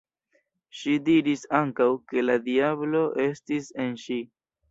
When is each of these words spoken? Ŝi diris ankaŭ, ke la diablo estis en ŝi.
Ŝi 0.77 0.93
diris 1.09 1.43
ankaŭ, 1.59 1.87
ke 2.11 2.23
la 2.25 2.37
diablo 2.49 3.03
estis 3.27 3.71
en 3.85 3.93
ŝi. 4.07 4.19